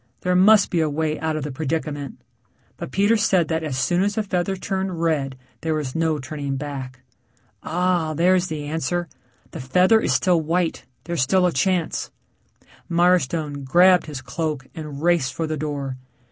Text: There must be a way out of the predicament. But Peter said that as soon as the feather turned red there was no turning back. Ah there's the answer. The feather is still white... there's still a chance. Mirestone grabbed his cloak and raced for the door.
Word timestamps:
There 0.21 0.35
must 0.35 0.71
be 0.71 0.79
a 0.81 0.89
way 0.89 1.19
out 1.19 1.35
of 1.35 1.43
the 1.43 1.51
predicament. 1.51 2.19
But 2.75 2.89
Peter 2.89 3.15
said 3.17 3.49
that 3.49 3.61
as 3.61 3.77
soon 3.77 4.01
as 4.01 4.15
the 4.15 4.23
feather 4.23 4.55
turned 4.55 4.99
red 4.99 5.37
there 5.61 5.75
was 5.75 5.93
no 5.93 6.17
turning 6.17 6.55
back. 6.55 7.01
Ah 7.61 8.15
there's 8.15 8.47
the 8.47 8.63
answer. 8.65 9.07
The 9.51 9.59
feather 9.59 9.99
is 10.01 10.11
still 10.11 10.41
white... 10.41 10.85
there's 11.03 11.21
still 11.21 11.45
a 11.45 11.51
chance. 11.53 12.09
Mirestone 12.89 13.63
grabbed 13.63 14.07
his 14.07 14.23
cloak 14.23 14.65
and 14.73 15.03
raced 15.03 15.35
for 15.35 15.45
the 15.45 15.55
door. 15.55 15.97